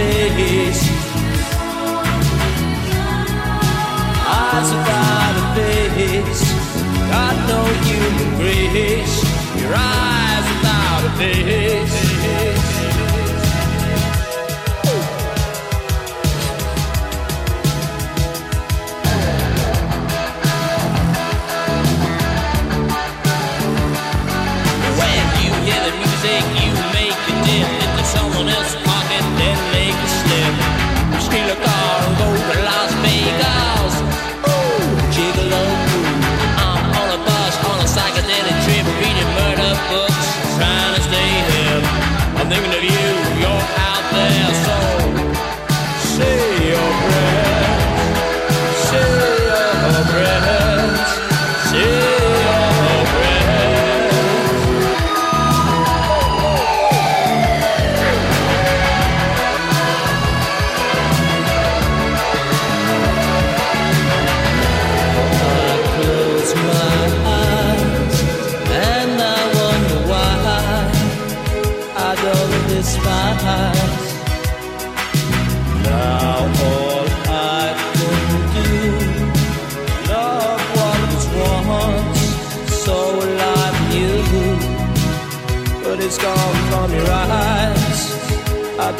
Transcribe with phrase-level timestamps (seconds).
[0.00, 0.82] face.
[4.40, 6.44] Eyes without a face.
[7.12, 9.16] Got no human grace.
[9.60, 12.19] Your eyes without a face.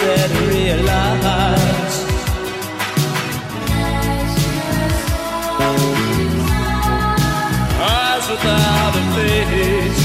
[0.01, 1.97] that realize
[7.83, 10.01] Eyes without a face.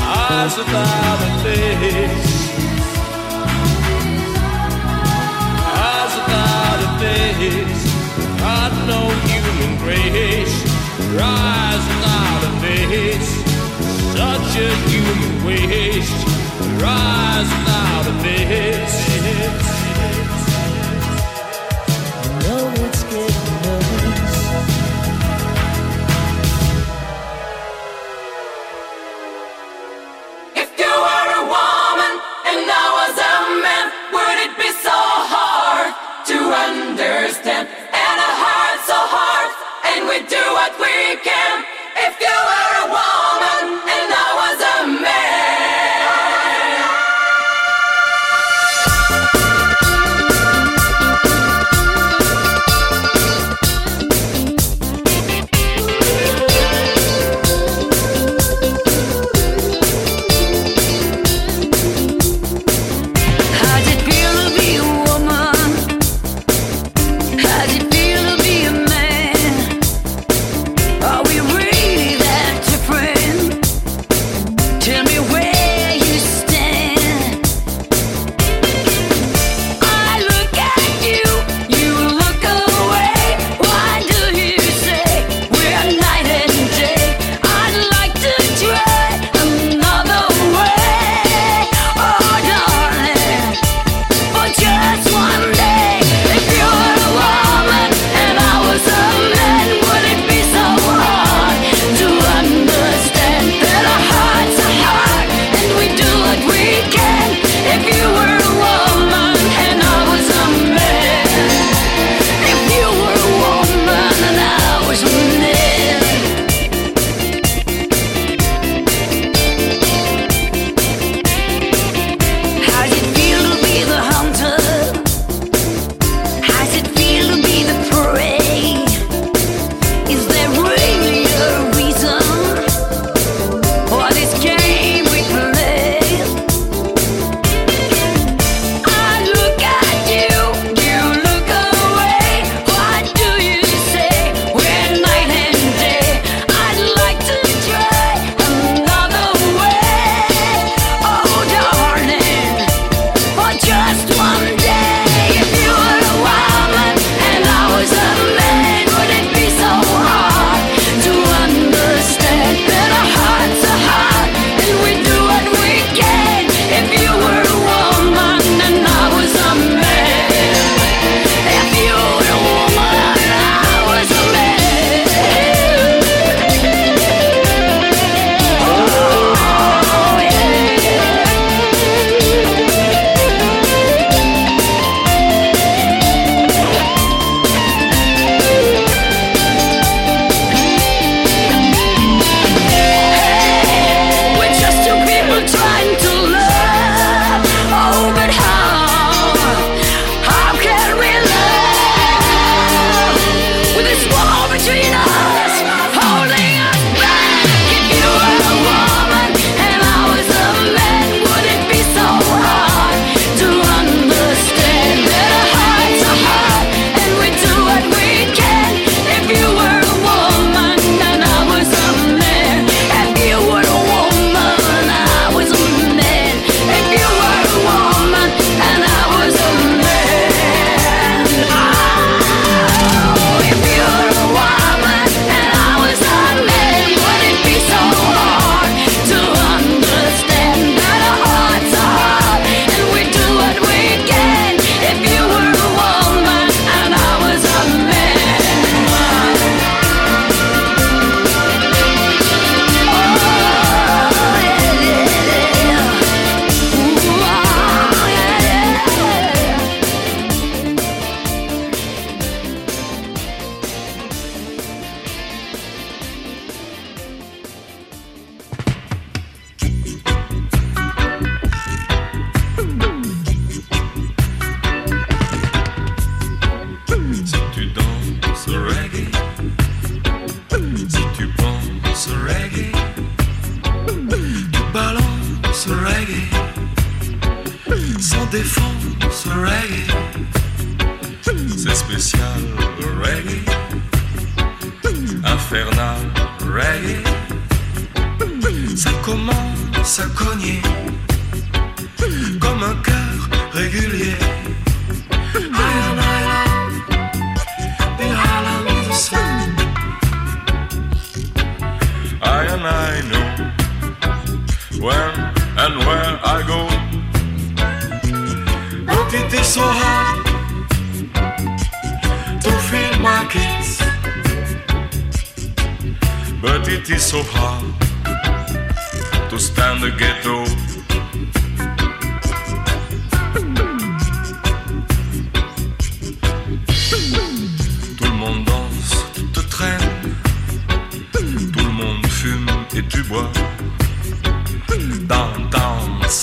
[0.00, 2.34] Eyes without a face.
[5.86, 7.84] Eyes without a face.
[8.40, 10.56] Not no human grace.
[11.20, 13.30] Eyes without a face.
[14.16, 16.25] Such a human waste
[16.80, 19.85] rising out of this.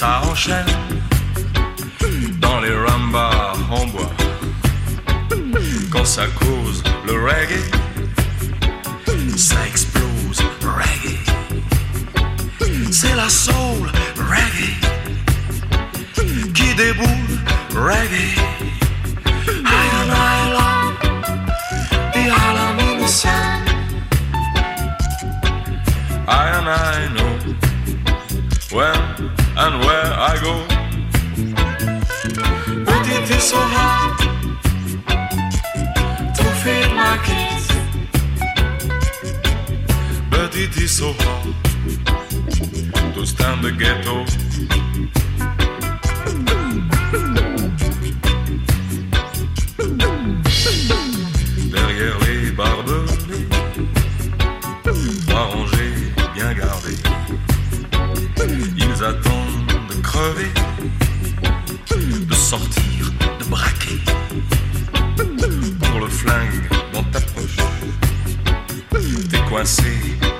[0.03, 0.73] ça enchaîne.
[2.41, 4.11] Dans les rambas, en bois,
[5.93, 7.63] Quand ça cause le reggae,
[9.37, 10.41] ça explose
[10.77, 11.19] reggae.
[12.91, 13.83] C'est la soul
[14.31, 14.73] reggae
[16.53, 17.35] qui déboule
[17.87, 18.29] reggae.
[33.43, 34.17] so hard
[36.33, 37.67] to feed my kids,
[40.29, 41.53] but it is so hard
[43.13, 44.42] to stand the ghetto.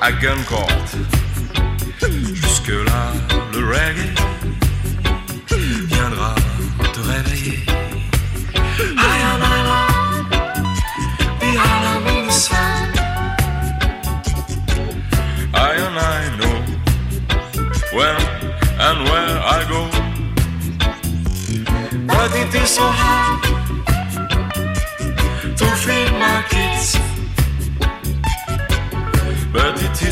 [0.04, 0.83] a gun call.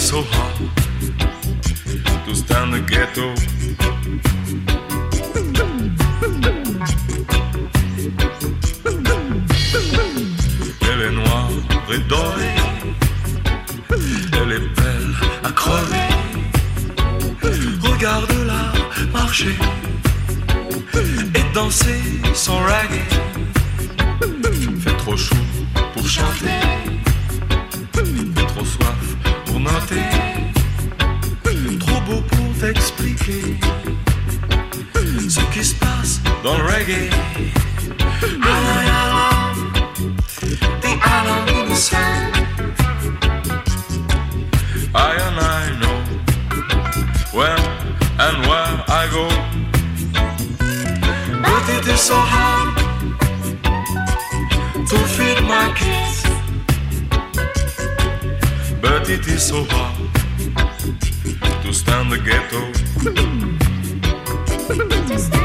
[0.02, 0.58] So hard
[2.26, 2.34] to
[2.88, 3.28] ghetto.
[10.90, 11.50] Elle est noire
[11.94, 12.56] et dorée,
[14.42, 16.10] elle est belle à crever.
[17.84, 18.64] Regarde-la
[19.14, 19.56] marcher
[21.36, 22.02] et danser
[22.34, 23.06] son reggae.
[24.84, 25.36] Fait trop chaud
[25.94, 26.71] pour chanter,
[32.74, 33.58] t'expliquer
[35.30, 37.10] ce qui se passe dans le reggae.
[38.24, 39.54] I, I
[40.82, 42.32] the island in the sun.
[44.96, 45.98] I and I know
[47.34, 47.60] when
[48.20, 49.28] and where I go.
[51.42, 52.78] But it is so hard
[54.88, 56.24] to feed my kids.
[58.82, 59.91] But it is so hard
[61.92, 62.72] To the ghetto.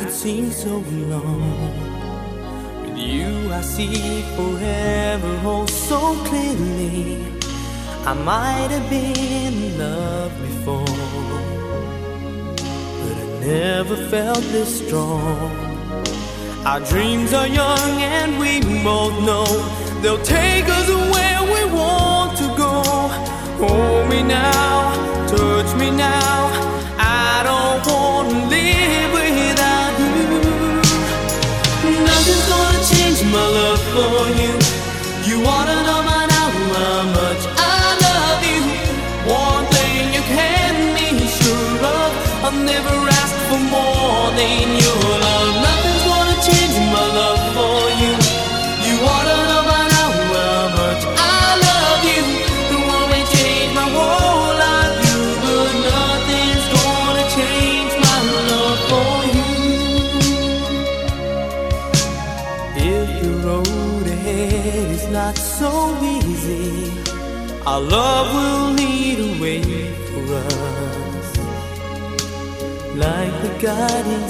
[0.00, 0.78] nights would seem so
[1.08, 2.82] long.
[2.82, 7.24] With you, I see forever oh so clearly.
[8.06, 10.84] I might have been in love before,
[13.02, 15.50] but I never felt this strong.
[16.64, 19.46] Our dreams are young and we both know
[20.02, 22.82] they'll take us where we want to go.
[23.60, 26.39] Hold me now, touch me now.
[67.70, 69.62] Our love will lead a way
[70.08, 71.28] for us.
[72.96, 74.29] Like the guiding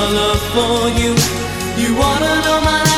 [0.00, 1.12] My love for you.
[1.82, 2.89] You wanna know my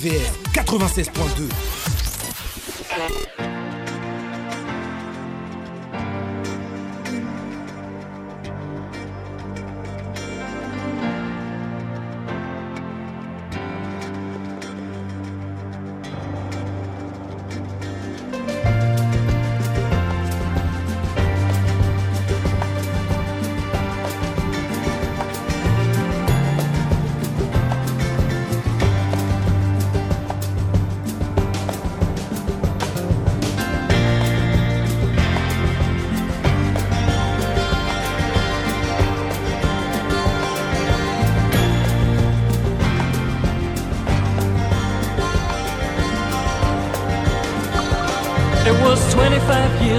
[0.00, 0.32] TVR
[0.64, 1.69] 96.2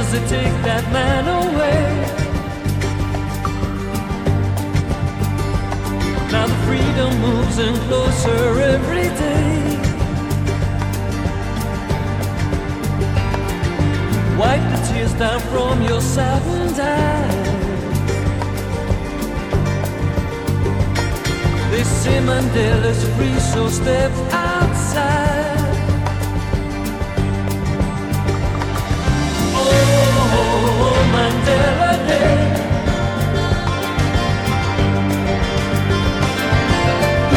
[0.02, 1.84] years to take that man away.
[6.32, 9.78] Now the freedom moves in closer every day.
[14.38, 17.50] Wipe the tears down from your saddened eyes.
[21.72, 25.51] They say Mandela's free, so step outside.
[31.14, 32.36] Mandela Day.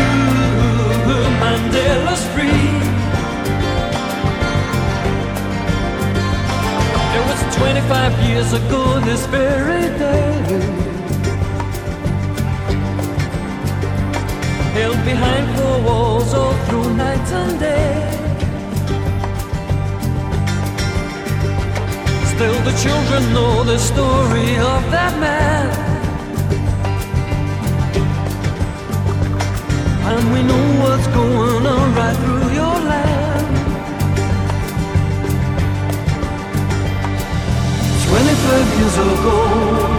[0.00, 0.94] Ooh,
[2.34, 2.68] free.
[7.16, 10.84] It was 25 years ago this very day.
[14.74, 18.13] Held behind four walls all through night and day.
[22.34, 25.70] Still the children know the story of that man.
[30.10, 33.46] And we know what's going on right through your land.
[38.08, 39.93] 25 years ago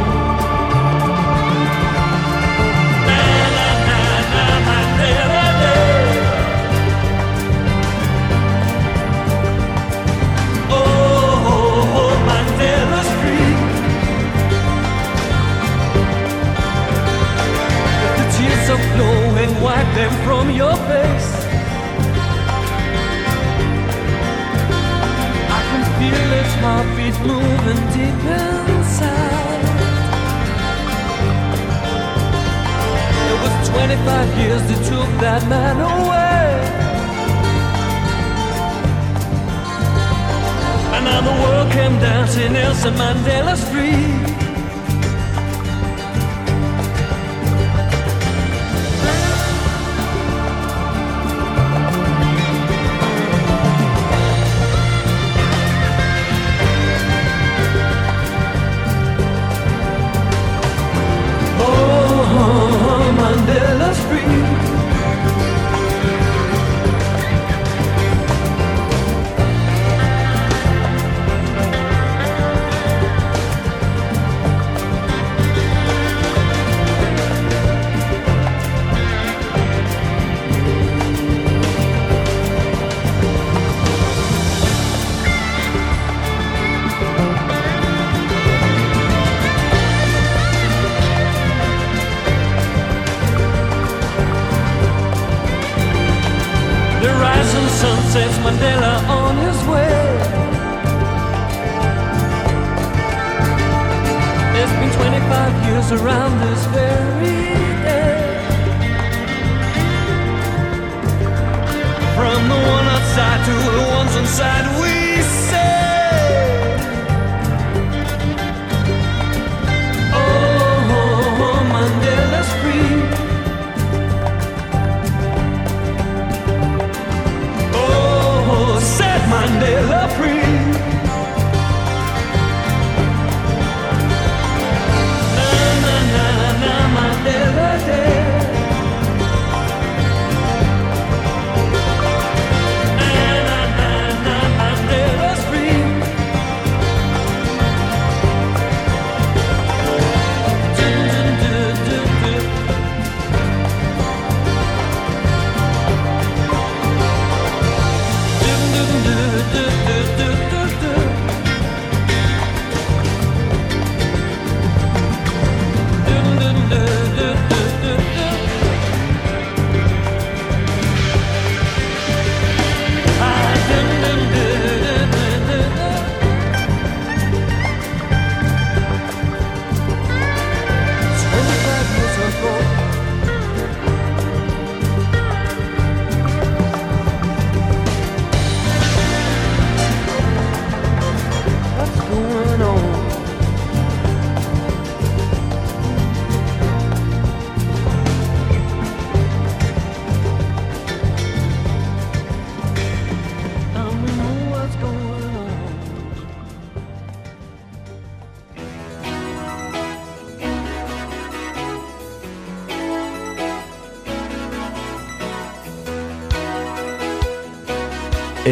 [112.36, 115.94] From the one outside to the ones inside, we say,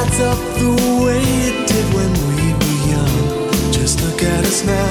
[0.00, 0.72] Adds up the
[1.04, 3.16] way it did when we were young?
[3.70, 4.88] Just look at us now.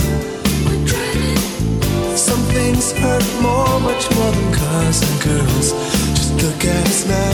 [2.15, 5.67] Some things hurt more, much more than cars and girls.
[6.13, 7.33] Just look at us now.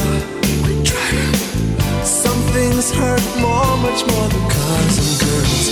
[2.06, 5.68] Some things hurt more, much more than cars and girls.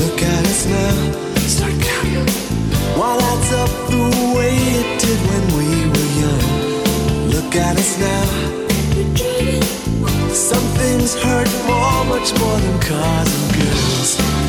[0.00, 0.94] Look at us now.
[1.54, 2.32] Start counting.
[2.96, 4.04] What adds up the
[4.36, 7.28] way it did when we were young?
[7.28, 8.65] Look at us now.
[10.36, 14.45] Some things hurt more, much more than cars and girls.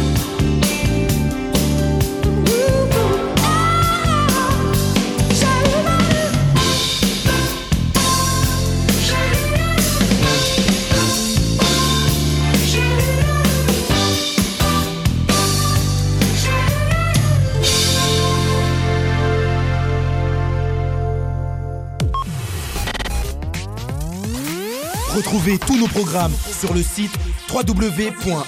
[25.28, 27.12] Retrouvez tous nos programmes sur le site
[27.52, 28.48] www.rvvs.fr.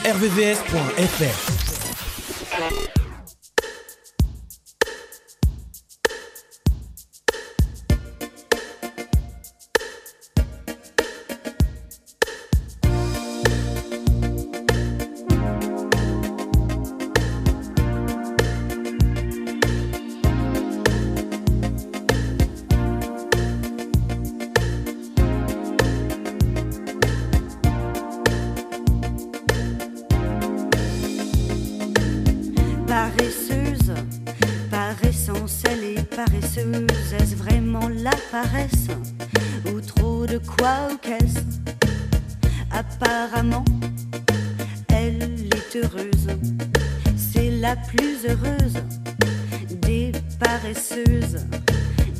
[47.61, 48.81] la plus heureuse
[49.81, 51.45] des paresseuses.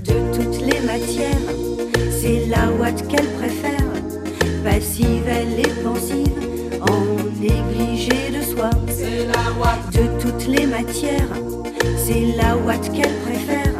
[0.03, 1.49] De toutes les matières,
[2.11, 3.85] c'est la ouate qu'elle préfère.
[4.63, 6.33] Passive, elle est pensive,
[6.81, 8.69] en négligé de soi.
[8.89, 11.33] C'est la ouate de toutes les matières,
[11.97, 13.73] c'est la ouate qu'elle préfère.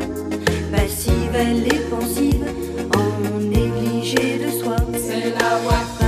[0.72, 2.46] Passive, elle est pensive,
[2.96, 4.78] en négligé de soi.
[4.94, 5.99] C'est la ouate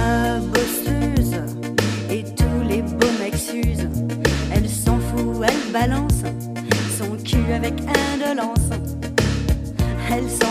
[8.34, 8.70] violence.
[10.10, 10.51] Elles sont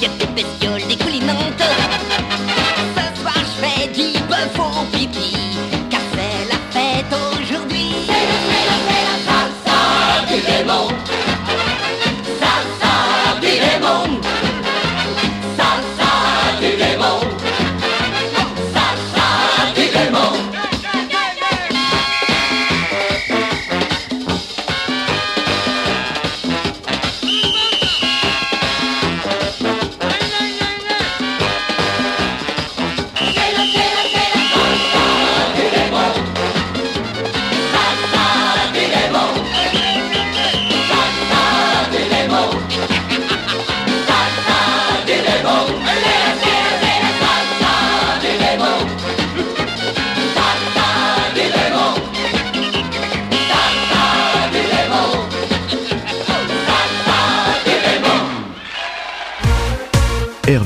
[0.00, 0.69] Y a des bestioles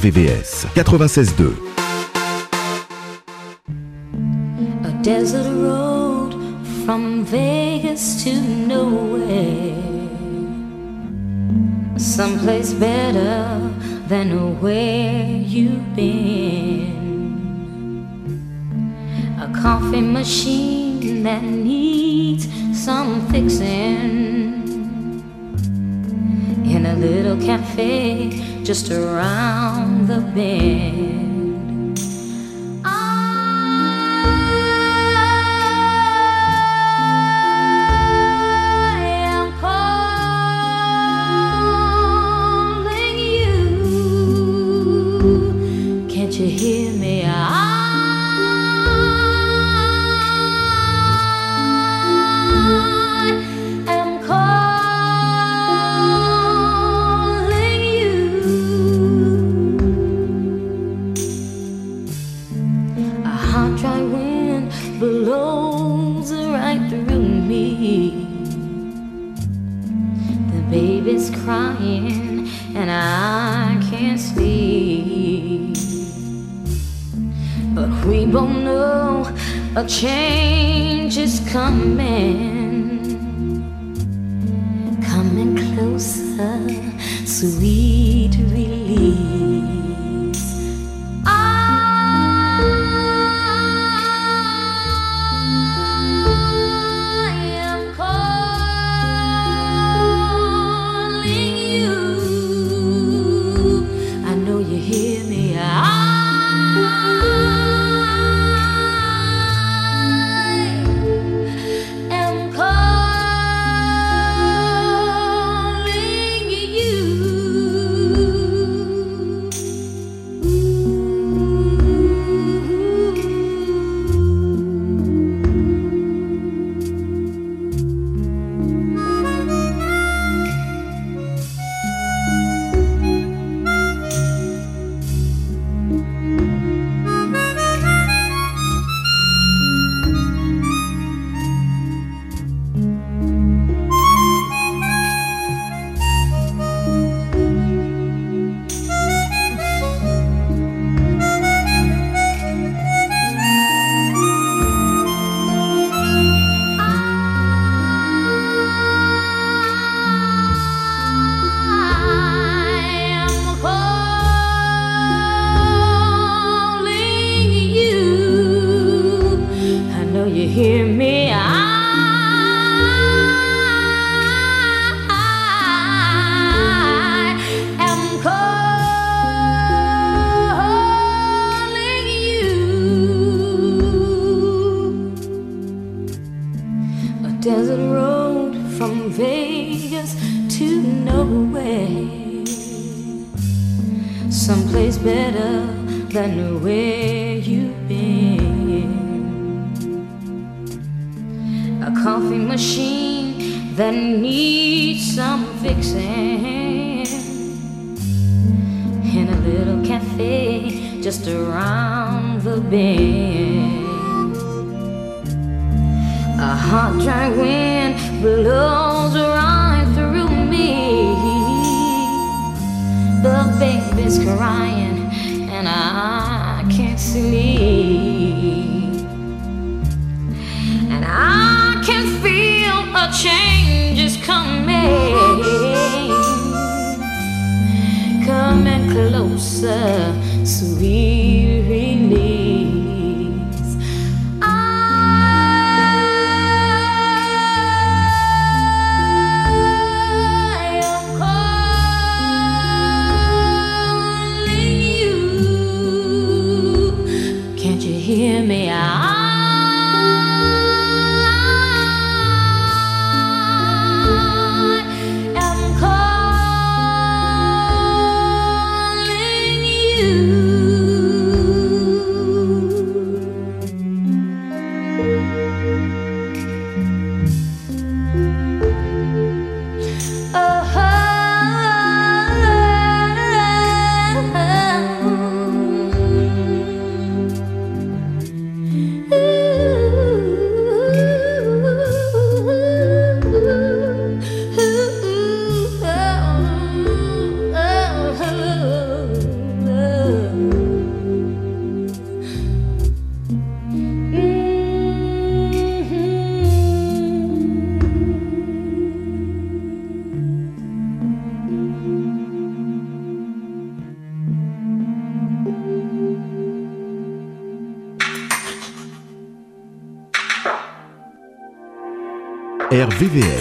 [0.04, 1.83] VVS 96.2.